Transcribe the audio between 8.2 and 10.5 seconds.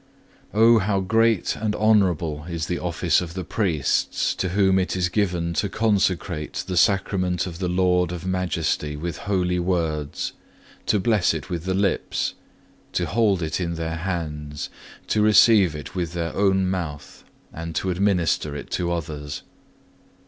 majesty with holy words,